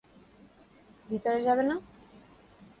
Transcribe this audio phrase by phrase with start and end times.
[1.09, 1.75] ভিতরে যাবে না।